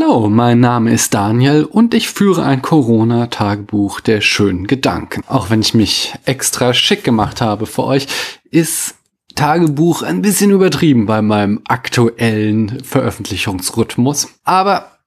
[0.00, 5.24] Hallo, mein Name ist Daniel und ich führe ein Corona-Tagebuch der schönen Gedanken.
[5.26, 8.06] Auch wenn ich mich extra schick gemacht habe für euch,
[8.48, 8.94] ist
[9.34, 14.28] Tagebuch ein bisschen übertrieben bei meinem aktuellen Veröffentlichungsrhythmus.
[14.44, 14.98] Aber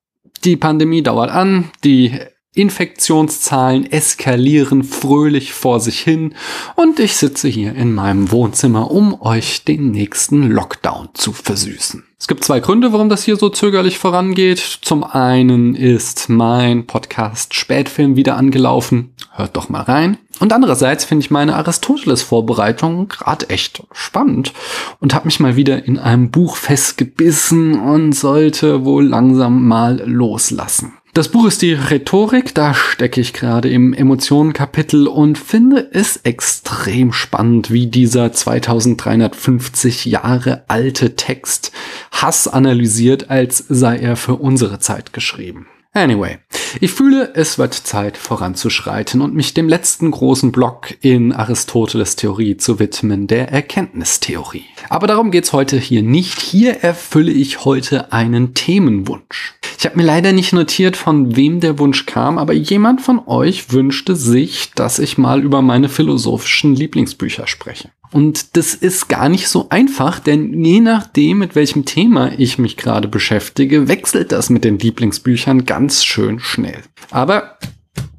[0.43, 2.19] die Pandemie dauert an, die
[2.53, 6.35] Infektionszahlen eskalieren fröhlich vor sich hin
[6.75, 12.03] und ich sitze hier in meinem Wohnzimmer, um euch den nächsten Lockdown zu versüßen.
[12.19, 14.59] Es gibt zwei Gründe, warum das hier so zögerlich vorangeht.
[14.81, 19.13] Zum einen ist mein Podcast Spätfilm wieder angelaufen.
[19.31, 20.17] Hört doch mal rein.
[20.41, 24.51] Und andererseits finde ich meine Aristoteles-Vorbereitung gerade echt spannend
[24.99, 30.93] und habe mich mal wieder in einem Buch festgebissen und sollte wohl langsam mal loslassen.
[31.13, 37.11] Das Buch ist die Rhetorik, da stecke ich gerade im Emotionenkapitel und finde es extrem
[37.11, 41.73] spannend, wie dieser 2350 Jahre alte Text
[42.13, 45.67] Hass analysiert, als sei er für unsere Zeit geschrieben.
[45.93, 46.37] Anyway,
[46.79, 52.55] ich fühle, es wird Zeit voranzuschreiten und mich dem letzten großen Block in Aristoteles Theorie
[52.55, 54.63] zu widmen, der Erkenntnistheorie.
[54.87, 56.39] Aber darum geht's heute hier nicht.
[56.39, 59.55] Hier erfülle ich heute einen Themenwunsch.
[59.77, 63.73] Ich habe mir leider nicht notiert, von wem der Wunsch kam, aber jemand von euch
[63.73, 67.91] wünschte sich, dass ich mal über meine philosophischen Lieblingsbücher spreche.
[68.11, 72.75] Und das ist gar nicht so einfach, denn je nachdem, mit welchem Thema ich mich
[72.75, 76.81] gerade beschäftige, wechselt das mit den Lieblingsbüchern ganz schön schnell.
[77.09, 77.57] Aber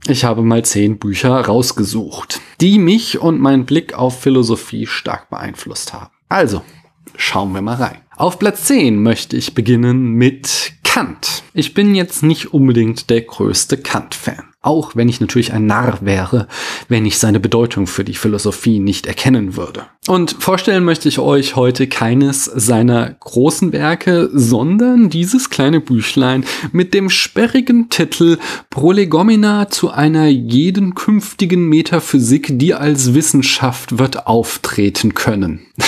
[0.06, 5.92] ich habe mal zehn Bücher rausgesucht, die mich und meinen Blick auf Philosophie stark beeinflusst
[5.92, 6.10] haben.
[6.28, 6.62] Also,
[7.16, 7.98] schauen wir mal rein.
[8.16, 11.42] Auf Platz 10 möchte ich beginnen mit Kant.
[11.54, 14.51] Ich bin jetzt nicht unbedingt der größte Kant-Fan.
[14.64, 16.46] Auch wenn ich natürlich ein Narr wäre,
[16.88, 19.86] wenn ich seine Bedeutung für die Philosophie nicht erkennen würde.
[20.06, 26.94] Und vorstellen möchte ich euch heute keines seiner großen Werke, sondern dieses kleine Büchlein mit
[26.94, 28.38] dem sperrigen Titel
[28.70, 35.66] Prolegomena zu einer jeden künftigen Metaphysik, die als Wissenschaft wird auftreten können.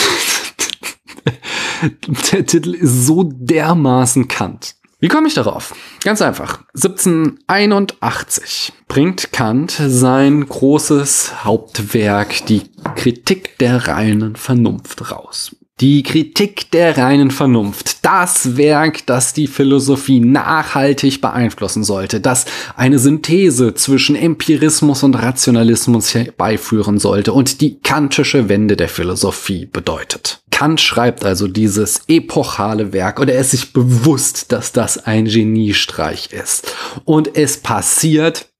[2.32, 4.74] Der Titel ist so dermaßen Kant.
[5.00, 5.74] Wie komme ich darauf?
[6.02, 6.62] Ganz einfach.
[6.74, 12.62] 1781 bringt Kant sein großes Hauptwerk, die
[12.94, 15.56] Kritik der reinen Vernunft raus.
[15.80, 22.44] Die Kritik der reinen Vernunft, das Werk, das die Philosophie nachhaltig beeinflussen sollte, das
[22.76, 30.43] eine Synthese zwischen Empirismus und Rationalismus herbeiführen sollte und die kantische Wende der Philosophie bedeutet.
[30.54, 36.32] Kant schreibt also dieses epochale Werk und er ist sich bewusst, dass das ein Geniestreich
[36.32, 36.72] ist.
[37.04, 38.52] Und es passiert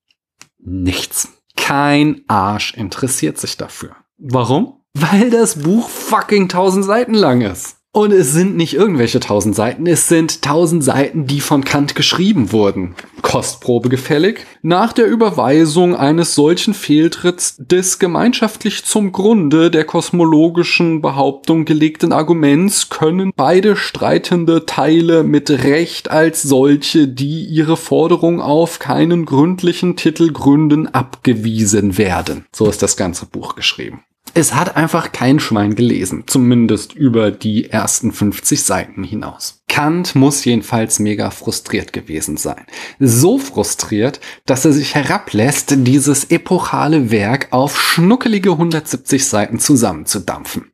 [0.59, 1.29] nichts.
[1.57, 3.95] Kein Arsch interessiert sich dafür.
[4.19, 4.81] Warum?
[4.95, 7.74] Weil das Buch fucking tausend Seiten lang ist.
[7.97, 12.51] Und es sind nicht irgendwelche tausend Seiten, es sind tausend Seiten, die von Kant geschrieben
[12.51, 12.97] wurden.
[13.23, 14.45] Kostprobe gefällig.
[14.63, 22.91] Nach der Überweisung eines solchen Fehltritts des gemeinschaftlich zum Grunde der kosmologischen Behauptung gelegten Arguments
[22.91, 30.33] können beide streitende Teile mit Recht als solche, die ihre Forderung auf keinen gründlichen Titel
[30.33, 32.45] gründen, abgewiesen werden.
[32.53, 34.03] So ist das ganze Buch geschrieben.
[34.37, 39.63] Es hat einfach kein Schwein gelesen, zumindest über die ersten 50 Seiten hinaus.
[39.69, 42.67] Kant muss jedenfalls mega frustriert gewesen sein.
[42.99, 50.73] So frustriert, dass er sich herablässt, dieses epochale Werk auf schnuckelige 170 Seiten zusammenzudampfen.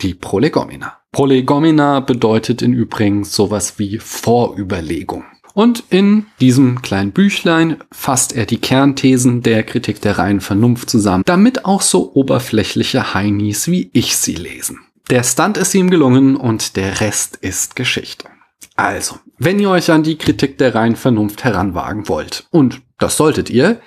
[0.00, 1.00] Die Prolegomena.
[1.10, 5.24] Prolegomena bedeutet in übrigens sowas wie Vorüberlegung.
[5.56, 11.22] Und in diesem kleinen Büchlein fasst er die Kernthesen der Kritik der reinen Vernunft zusammen,
[11.24, 14.80] damit auch so oberflächliche Heinis wie ich sie lesen.
[15.08, 18.28] Der Stunt ist ihm gelungen und der Rest ist Geschichte.
[18.74, 23.48] Also, wenn ihr euch an die Kritik der reinen Vernunft heranwagen wollt, und das solltet
[23.48, 23.80] ihr,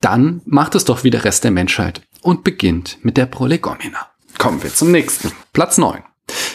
[0.00, 4.08] dann macht es doch wie der Rest der Menschheit und beginnt mit der Prolegomena.
[4.38, 5.30] Kommen wir zum nächsten.
[5.52, 6.02] Platz 9.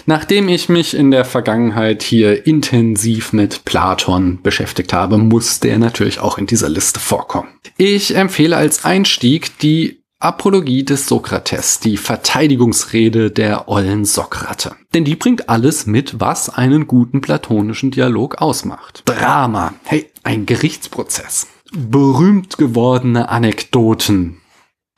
[0.10, 6.22] Nachdem ich mich in der Vergangenheit hier intensiv mit Platon beschäftigt habe, musste er natürlich
[6.22, 7.50] auch in dieser Liste vorkommen.
[7.76, 14.78] Ich empfehle als Einstieg die Apologie des Sokrates, die Verteidigungsrede der ollen Sokrate.
[14.94, 19.04] Denn die bringt alles mit, was einen guten platonischen Dialog ausmacht.
[19.04, 21.48] Drama, hey, ein Gerichtsprozess.
[21.74, 24.38] Berühmt gewordene Anekdoten.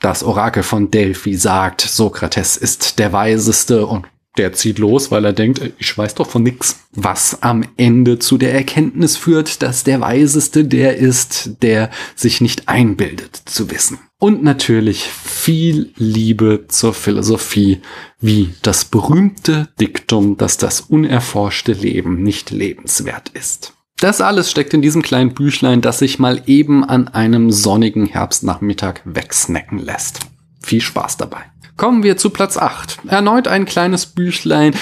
[0.01, 4.05] Das Orakel von Delphi sagt, Sokrates ist der Weiseste und
[4.39, 6.79] der zieht los, weil er denkt, ich weiß doch von nix.
[6.93, 12.69] Was am Ende zu der Erkenntnis führt, dass der Weiseste der ist, der sich nicht
[12.69, 13.99] einbildet zu wissen.
[14.17, 17.81] Und natürlich viel Liebe zur Philosophie,
[18.21, 23.73] wie das berühmte Diktum, dass das unerforschte Leben nicht lebenswert ist.
[23.97, 29.01] Das alles steckt in diesem kleinen Büchlein, das sich mal eben an einem sonnigen Herbstnachmittag
[29.03, 30.21] wegsnacken lässt.
[30.61, 31.41] Viel Spaß dabei.
[31.79, 32.99] Kommen wir zu Platz 8.
[33.07, 34.75] Erneut ein kleines Büchlein.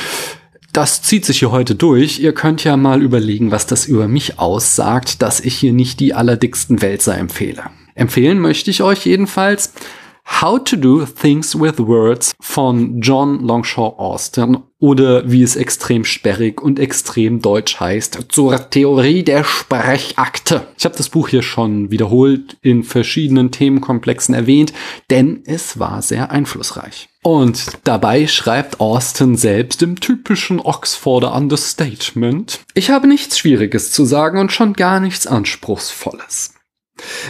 [0.73, 2.17] Das zieht sich hier heute durch.
[2.17, 6.15] Ihr könnt ja mal überlegen, was das über mich aussagt, dass ich hier nicht die
[6.15, 7.65] allerdicksten Wälzer empfehle.
[7.93, 9.73] Empfehlen möchte ich euch jedenfalls
[10.41, 16.61] How to Do Things with Words von John Longshaw Austin oder wie es extrem sperrig
[16.61, 20.67] und extrem deutsch heißt, zur Theorie der Sprechakte.
[20.77, 24.73] Ich habe das Buch hier schon wiederholt in verschiedenen Themenkomplexen erwähnt,
[25.09, 27.09] denn es war sehr einflussreich.
[27.23, 34.39] Und dabei schreibt Austin selbst im typischen Oxforder Understatement, ich habe nichts Schwieriges zu sagen
[34.39, 36.53] und schon gar nichts Anspruchsvolles.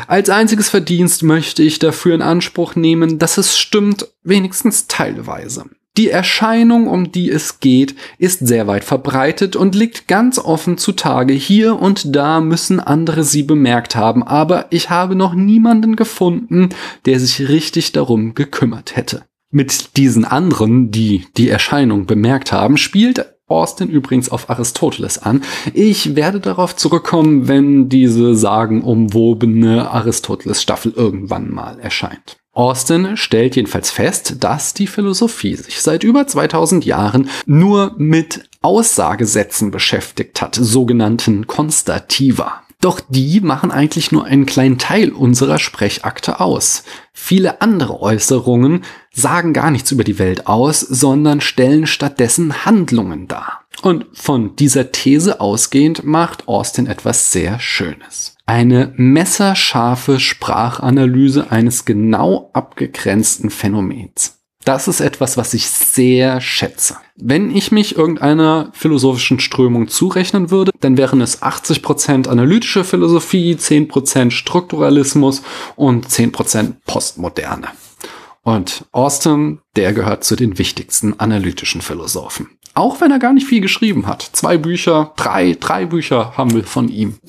[0.07, 5.65] Als einziges Verdienst möchte ich dafür in Anspruch nehmen, dass es stimmt, wenigstens teilweise.
[5.97, 11.33] Die Erscheinung, um die es geht, ist sehr weit verbreitet und liegt ganz offen zutage.
[11.33, 16.69] Hier und da müssen andere sie bemerkt haben, aber ich habe noch niemanden gefunden,
[17.05, 19.23] der sich richtig darum gekümmert hätte.
[19.49, 25.41] Mit diesen anderen, die die Erscheinung bemerkt haben, spielt Austin übrigens auf Aristoteles an.
[25.73, 32.37] Ich werde darauf zurückkommen, wenn diese sagenumwobene Aristoteles-Staffel irgendwann mal erscheint.
[32.51, 39.71] Austin stellt jedenfalls fest, dass die Philosophie sich seit über 2000 Jahren nur mit Aussagesätzen
[39.71, 42.63] beschäftigt hat, sogenannten Konstativa.
[42.87, 46.83] Doch die machen eigentlich nur einen kleinen Teil unserer Sprechakte aus.
[47.11, 53.65] Viele andere Äußerungen sagen gar nichts über die Welt aus, sondern stellen stattdessen Handlungen dar.
[53.81, 58.37] Und von dieser These ausgehend macht Austin etwas sehr Schönes.
[58.45, 64.36] Eine messerscharfe Sprachanalyse eines genau abgegrenzten Phänomens.
[64.67, 66.97] Das ist etwas, was ich sehr schätze.
[67.15, 74.29] Wenn ich mich irgendeiner philosophischen Strömung zurechnen würde, dann wären es 80% analytische Philosophie, 10%
[74.31, 75.41] Strukturalismus
[75.77, 77.69] und 10% Postmoderne.
[78.43, 82.49] Und Austin, der gehört zu den wichtigsten analytischen Philosophen.
[82.73, 84.29] Auch wenn er gar nicht viel geschrieben hat.
[84.33, 87.19] Zwei Bücher, drei, drei Bücher haben wir von ihm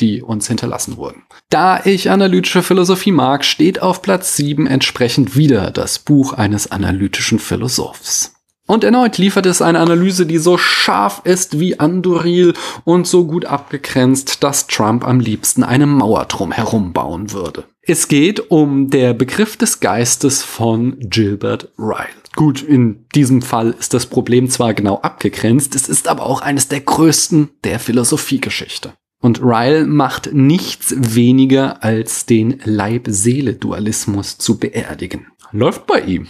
[0.00, 1.22] die uns hinterlassen wurden.
[1.50, 7.38] Da ich analytische Philosophie mag, steht auf Platz 7 entsprechend wieder das Buch eines analytischen
[7.38, 8.32] Philosophs.
[8.66, 12.52] Und erneut liefert es eine Analyse, die so scharf ist wie Anduril
[12.84, 17.64] und so gut abgegrenzt, dass Trump am liebsten eine Mauer drum herum bauen würde.
[17.82, 22.08] Es geht um der Begriff des Geistes von Gilbert Ryle.
[22.34, 26.66] Gut, in diesem Fall ist das Problem zwar genau abgegrenzt, es ist aber auch eines
[26.66, 28.94] der größten der Philosophiegeschichte.
[29.26, 35.26] Und Ryle macht nichts weniger als den Leib-Seele-Dualismus zu beerdigen.
[35.50, 36.28] Läuft bei ihm.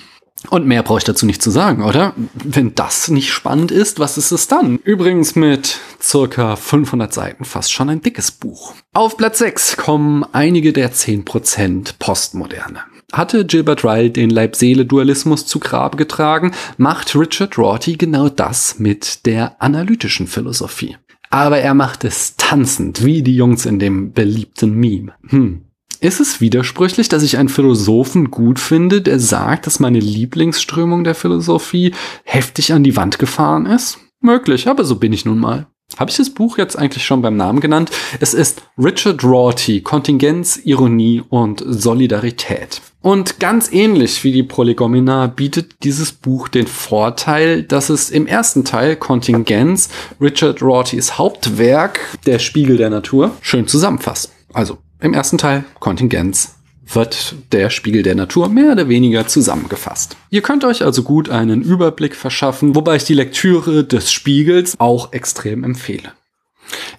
[0.49, 2.15] Und mehr brauche ich dazu nicht zu sagen, oder?
[2.33, 4.79] Wenn das nicht spannend ist, was ist es dann?
[4.79, 8.73] Übrigens mit circa 500 Seiten fast schon ein dickes Buch.
[8.95, 12.81] Auf Platz 6 kommen einige der 10% Postmoderne.
[13.13, 19.61] Hatte Gilbert Ryle den Leib-Seele-Dualismus zu Grabe getragen, macht Richard Rorty genau das mit der
[19.61, 20.97] analytischen Philosophie.
[21.31, 25.13] Aber er macht es tanzend, wie die Jungs in dem beliebten Meme.
[25.29, 25.63] Hm.
[26.01, 31.15] Ist es widersprüchlich, dass ich einen Philosophen gut finde, der sagt, dass meine Lieblingsströmung der
[31.15, 31.95] Philosophie
[32.25, 33.99] heftig an die Wand gefahren ist?
[34.21, 35.67] Möglich, aber so bin ich nun mal.
[35.97, 37.91] Habe ich das Buch jetzt eigentlich schon beim Namen genannt?
[38.21, 42.83] Es ist Richard Rorty, Kontingenz, Ironie und Solidarität.
[43.01, 48.65] Und ganz ähnlich wie die Prolegomena bietet dieses Buch den Vorteil, dass es im ersten
[48.65, 49.89] Teil Kontingenz
[50.21, 54.33] Richard Rortys Hauptwerk, der Spiegel der Natur, schön zusammenfasst.
[54.53, 56.56] Also im ersten Teil Kontingenz
[56.93, 60.17] wird der Spiegel der Natur mehr oder weniger zusammengefasst.
[60.31, 65.13] Ihr könnt euch also gut einen Überblick verschaffen, wobei ich die Lektüre des Spiegels auch
[65.13, 66.13] extrem empfehle.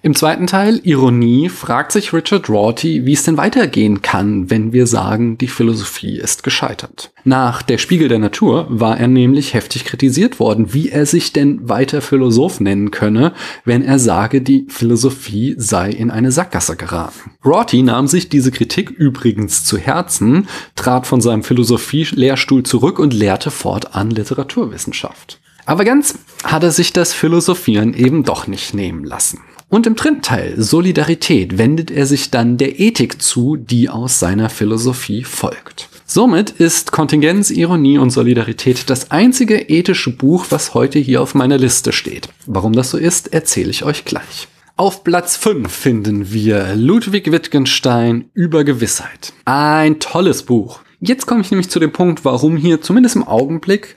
[0.00, 4.86] Im zweiten Teil, Ironie, fragt sich Richard Rorty, wie es denn weitergehen kann, wenn wir
[4.86, 7.10] sagen, die Philosophie ist gescheitert.
[7.24, 11.68] Nach Der Spiegel der Natur war er nämlich heftig kritisiert worden, wie er sich denn
[11.68, 13.32] weiter Philosoph nennen könne,
[13.64, 17.32] wenn er sage, die Philosophie sei in eine Sackgasse geraten.
[17.44, 23.50] Rorty nahm sich diese Kritik übrigens zu Herzen, trat von seinem Philosophie-Lehrstuhl zurück und lehrte
[23.50, 25.40] fortan Literaturwissenschaft.
[25.66, 26.14] Aber ganz
[26.44, 29.40] hat er sich das Philosophieren eben doch nicht nehmen lassen.
[29.70, 34.48] Und im dritten Teil, Solidarität, wendet er sich dann der Ethik zu, die aus seiner
[34.48, 35.90] Philosophie folgt.
[36.06, 41.58] Somit ist Kontingenz, Ironie und Solidarität das einzige ethische Buch, was heute hier auf meiner
[41.58, 42.30] Liste steht.
[42.46, 44.48] Warum das so ist, erzähle ich euch gleich.
[44.76, 49.34] Auf Platz 5 finden wir Ludwig Wittgenstein über Gewissheit.
[49.44, 50.80] Ein tolles Buch.
[51.00, 53.96] Jetzt komme ich nämlich zu dem Punkt, warum hier zumindest im Augenblick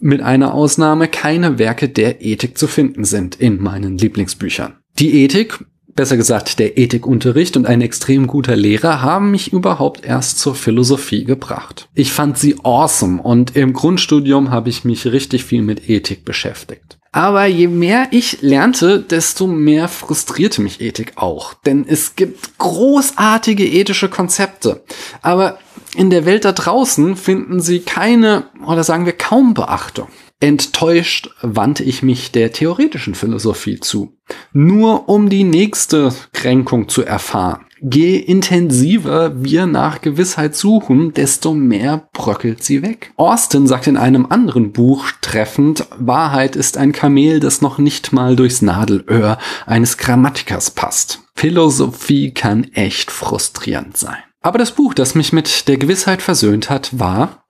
[0.00, 4.81] mit einer Ausnahme keine Werke der Ethik zu finden sind in meinen Lieblingsbüchern.
[4.98, 5.58] Die Ethik
[5.94, 11.24] besser gesagt der Ethikunterricht und ein extrem guter Lehrer haben mich überhaupt erst zur Philosophie
[11.24, 11.88] gebracht.
[11.94, 16.98] Ich fand sie awesome und im Grundstudium habe ich mich richtig viel mit Ethik beschäftigt.
[17.14, 21.52] Aber je mehr ich lernte, desto mehr frustrierte mich Ethik auch.
[21.52, 24.82] Denn es gibt großartige ethische Konzepte.
[25.20, 25.58] Aber
[25.94, 30.08] in der Welt da draußen finden sie keine, oder sagen wir kaum Beachtung.
[30.40, 34.16] Enttäuscht wandte ich mich der theoretischen Philosophie zu,
[34.52, 37.66] nur um die nächste Kränkung zu erfahren.
[37.80, 43.12] Je intensiver wir nach Gewissheit suchen, desto mehr bröckelt sie weg.
[43.16, 48.36] Austin sagt in einem anderen Buch treffend, Wahrheit ist ein Kamel, das noch nicht mal
[48.36, 51.22] durchs Nadelöhr eines Grammatikers passt.
[51.34, 54.18] Philosophie kann echt frustrierend sein.
[54.42, 57.41] Aber das Buch, das mich mit der Gewissheit versöhnt hat, war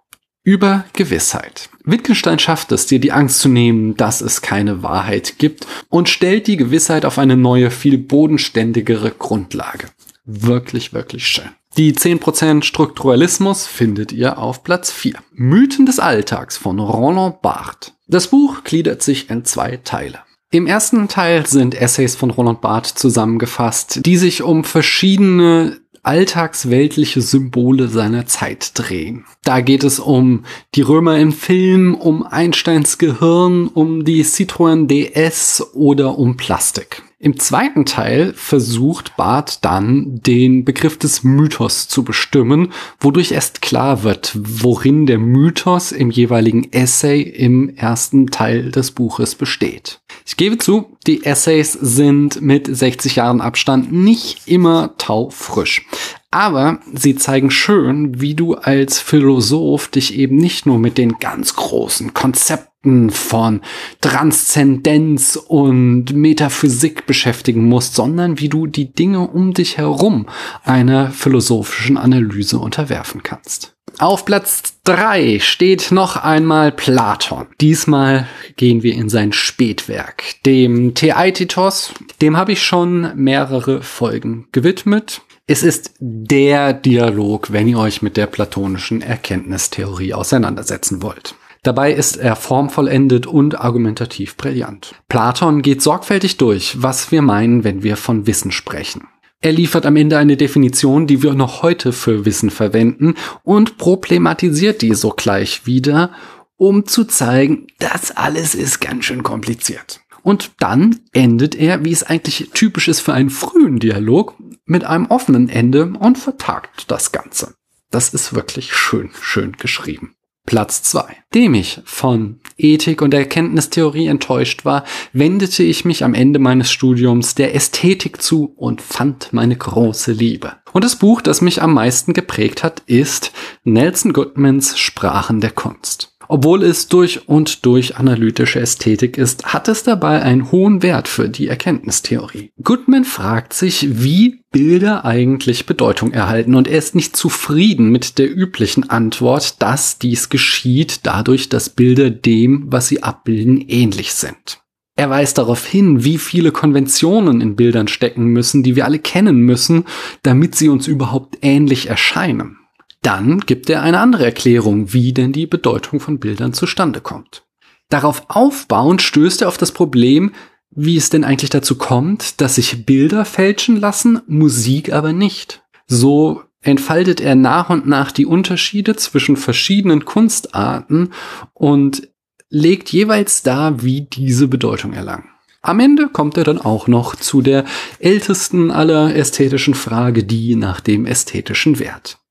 [0.44, 1.68] über Gewissheit.
[1.84, 6.46] Wittgenstein schafft es, dir die Angst zu nehmen, dass es keine Wahrheit gibt und stellt
[6.46, 9.88] die Gewissheit auf eine neue, viel bodenständigere Grundlage.
[10.24, 11.50] Wirklich, wirklich schön.
[11.76, 15.14] Die 10% Strukturalismus findet ihr auf Platz 4.
[15.32, 17.94] Mythen des Alltags von Roland Barthes.
[18.06, 20.18] Das Buch gliedert sich in zwei Teile.
[20.50, 27.88] Im ersten Teil sind Essays von Roland Barthes zusammengefasst, die sich um verschiedene alltagsweltliche Symbole
[27.88, 29.24] seiner Zeit drehen.
[29.44, 30.44] Da geht es um
[30.74, 37.02] die Römer im Film, um Einsteins Gehirn, um die Citroën DS oder um Plastik.
[37.24, 44.02] Im zweiten Teil versucht Barth dann, den Begriff des Mythos zu bestimmen, wodurch erst klar
[44.02, 50.00] wird, worin der Mythos im jeweiligen Essay im ersten Teil des Buches besteht.
[50.26, 55.86] Ich gebe zu, die Essays sind mit 60 Jahren Abstand nicht immer taufrisch.
[56.32, 61.54] Aber sie zeigen schön, wie du als Philosoph dich eben nicht nur mit den ganz
[61.56, 63.60] großen Konzepten von
[64.00, 70.26] Transzendenz und Metaphysik beschäftigen musst, sondern wie du die Dinge um dich herum
[70.64, 73.74] einer philosophischen Analyse unterwerfen kannst.
[73.98, 77.46] Auf Platz drei steht noch einmal Platon.
[77.60, 81.92] Diesmal gehen wir in sein Spätwerk, dem Theaetitos.
[82.22, 85.20] Dem habe ich schon mehrere Folgen gewidmet.
[85.52, 91.34] Es ist der Dialog, wenn ihr euch mit der platonischen Erkenntnistheorie auseinandersetzen wollt.
[91.62, 94.94] Dabei ist er formvollendet und argumentativ brillant.
[95.10, 99.08] Platon geht sorgfältig durch, was wir meinen, wenn wir von Wissen sprechen.
[99.42, 104.80] Er liefert am Ende eine Definition, die wir noch heute für Wissen verwenden und problematisiert
[104.80, 106.12] die sogleich wieder,
[106.56, 110.00] um zu zeigen, das alles ist ganz schön kompliziert.
[110.22, 115.06] Und dann endet er, wie es eigentlich typisch ist für einen frühen Dialog, mit einem
[115.06, 117.54] offenen Ende und vertagt das Ganze.
[117.90, 120.14] Das ist wirklich schön, schön geschrieben.
[120.44, 121.18] Platz zwei.
[121.34, 127.36] Dem ich von Ethik und Erkenntnistheorie enttäuscht war, wendete ich mich am Ende meines Studiums
[127.36, 130.54] der Ästhetik zu und fand meine große Liebe.
[130.72, 136.11] Und das Buch, das mich am meisten geprägt hat, ist Nelson Goodmans Sprachen der Kunst.
[136.32, 141.28] Obwohl es durch und durch analytische Ästhetik ist, hat es dabei einen hohen Wert für
[141.28, 142.52] die Erkenntnistheorie.
[142.62, 148.34] Goodman fragt sich, wie Bilder eigentlich Bedeutung erhalten und er ist nicht zufrieden mit der
[148.34, 154.62] üblichen Antwort, dass dies geschieht dadurch, dass Bilder dem, was sie abbilden, ähnlich sind.
[154.96, 159.40] Er weist darauf hin, wie viele Konventionen in Bildern stecken müssen, die wir alle kennen
[159.40, 159.84] müssen,
[160.22, 162.61] damit sie uns überhaupt ähnlich erscheinen.
[163.02, 167.44] Dann gibt er eine andere Erklärung, wie denn die Bedeutung von Bildern zustande kommt.
[167.88, 170.32] Darauf aufbauend stößt er auf das Problem,
[170.70, 175.62] wie es denn eigentlich dazu kommt, dass sich Bilder fälschen lassen, Musik aber nicht.
[175.86, 181.12] So entfaltet er nach und nach die Unterschiede zwischen verschiedenen Kunstarten
[181.52, 182.08] und
[182.48, 185.28] legt jeweils dar, wie diese Bedeutung erlangen.
[185.60, 187.64] Am Ende kommt er dann auch noch zu der
[187.98, 192.21] ältesten aller ästhetischen Frage, die nach dem ästhetischen Wert.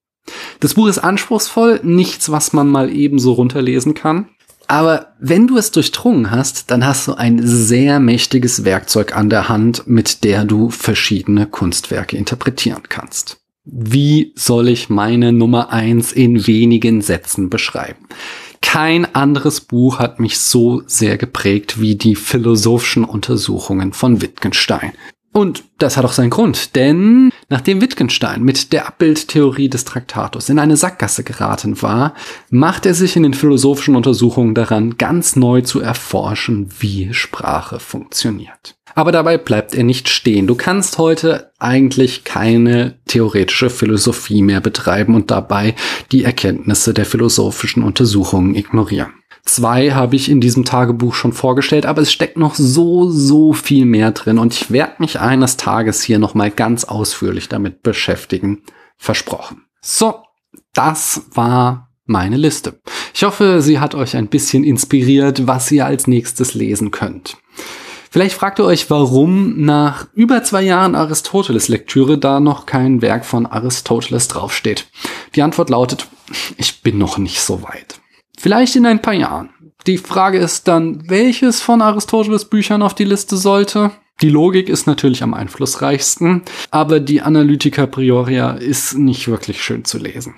[0.60, 4.30] Das Buch ist anspruchsvoll, nichts, was man mal ebenso runterlesen kann.
[4.68, 9.50] Aber wenn du es durchdrungen hast, dann hast du ein sehr mächtiges Werkzeug an der
[9.50, 13.42] Hand, mit der du verschiedene Kunstwerke interpretieren kannst.
[13.66, 18.08] Wie soll ich meine Nummer eins in wenigen Sätzen beschreiben?
[18.62, 24.94] Kein anderes Buch hat mich so sehr geprägt wie die philosophischen Untersuchungen von Wittgenstein.
[25.34, 30.60] Und das hat auch seinen Grund, denn nachdem Wittgenstein mit der Abbildtheorie des Traktatus in
[30.60, 32.16] eine Sackgasse geraten war,
[32.50, 38.76] macht er sich in den philosophischen Untersuchungen daran, ganz neu zu erforschen, wie Sprache funktioniert.
[38.94, 40.48] Aber dabei bleibt er nicht stehen.
[40.48, 45.76] Du kannst heute eigentlich keine theoretische Philosophie mehr betreiben und dabei
[46.12, 49.14] die Erkenntnisse der philosophischen Untersuchungen ignorieren.
[49.44, 53.86] Zwei habe ich in diesem Tagebuch schon vorgestellt, aber es steckt noch so, so viel
[53.86, 58.62] mehr drin und ich werde mich eines Tages hier nochmal ganz ausführlich damit beschäftigen.
[58.98, 59.64] Versprochen.
[59.82, 60.24] So,
[60.74, 62.80] das war meine Liste.
[63.14, 67.38] Ich hoffe, sie hat euch ein bisschen inspiriert, was ihr als nächstes lesen könnt.
[68.12, 73.46] Vielleicht fragt ihr euch, warum nach über zwei Jahren Aristoteles-Lektüre da noch kein Werk von
[73.46, 74.88] Aristoteles draufsteht.
[75.34, 76.08] Die Antwort lautet,
[76.58, 78.01] ich bin noch nicht so weit.
[78.42, 79.50] Vielleicht in ein paar Jahren.
[79.86, 83.92] Die Frage ist dann, welches von Aristoteles Büchern auf die Liste sollte?
[84.24, 90.00] Die Logik ist natürlich am einflussreichsten, aber die Analytica Prioria ist nicht wirklich schön zu
[90.00, 90.34] lesen.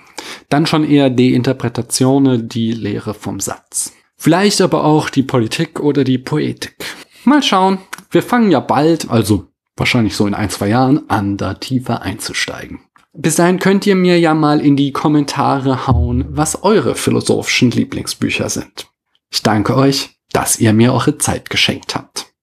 [0.50, 3.94] Dann schon eher die Interpretation, die Lehre vom Satz.
[4.18, 6.76] Vielleicht aber auch die Politik oder die Poetik.
[7.24, 7.78] Mal schauen.
[8.10, 9.46] Wir fangen ja bald, also
[9.78, 12.80] wahrscheinlich so in ein, zwei Jahren, an, da tiefer einzusteigen.
[13.16, 18.48] Bis dahin könnt ihr mir ja mal in die Kommentare hauen, was eure philosophischen Lieblingsbücher
[18.48, 18.88] sind.
[19.30, 22.33] Ich danke euch, dass ihr mir eure Zeit geschenkt habt.